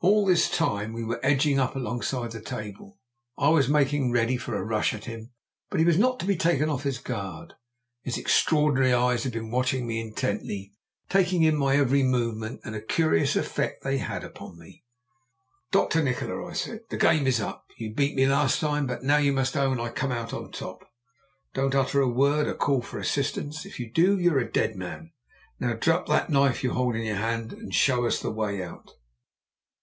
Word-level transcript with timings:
All 0.00 0.24
this 0.24 0.48
time 0.48 0.92
we 0.92 1.02
were 1.02 1.18
edging 1.24 1.58
up 1.58 1.74
alongside 1.74 2.30
the 2.30 2.40
table, 2.40 3.00
and 3.36 3.46
I 3.46 3.48
was 3.48 3.68
making 3.68 4.12
ready 4.12 4.36
for 4.36 4.54
a 4.54 4.62
rush 4.62 4.94
at 4.94 5.06
him. 5.06 5.32
But 5.70 5.80
he 5.80 5.84
was 5.86 5.98
not 5.98 6.20
to 6.20 6.24
be 6.26 6.36
taken 6.36 6.68
off 6.70 6.84
his 6.84 6.98
guard. 6.98 7.54
His 8.04 8.16
extraordinary 8.16 8.94
eyes 8.94 9.24
had 9.24 9.32
been 9.32 9.50
watching 9.50 9.88
me 9.88 9.98
intently, 10.00 10.72
taking 11.08 11.42
in 11.42 11.56
my 11.56 11.76
every 11.76 12.04
movement; 12.04 12.60
and 12.62 12.76
a 12.76 12.80
curious 12.80 13.34
effect 13.34 13.82
they 13.82 13.98
had 13.98 14.22
upon 14.22 14.56
me. 14.56 14.84
"Dr. 15.72 16.00
Nikola," 16.00 16.46
I 16.46 16.52
said, 16.52 16.82
"the 16.90 16.96
game 16.96 17.26
is 17.26 17.40
up. 17.40 17.64
You 17.76 17.92
beat 17.92 18.14
me 18.14 18.28
last 18.28 18.60
time; 18.60 18.86
but 18.86 19.02
now 19.02 19.16
you 19.16 19.32
must 19.32 19.56
own 19.56 19.80
I 19.80 19.88
come 19.88 20.12
out 20.12 20.32
on 20.32 20.52
top. 20.52 20.88
Don't 21.54 21.74
utter 21.74 22.00
a 22.00 22.08
word 22.08 22.46
or 22.46 22.54
call 22.54 22.82
for 22.82 23.00
assistance 23.00 23.66
if 23.66 23.80
you 23.80 23.90
do 23.90 24.16
you're 24.16 24.38
a 24.38 24.48
dead 24.52 24.76
man. 24.76 25.10
Now 25.58 25.72
drop 25.72 26.06
that 26.06 26.30
knife 26.30 26.62
you 26.62 26.70
hold 26.70 26.94
in 26.94 27.02
your 27.02 27.16
hand, 27.16 27.52
and 27.52 27.74
show 27.74 28.06
us 28.06 28.20
the 28.20 28.30
way 28.30 28.62
out!" 28.62 28.92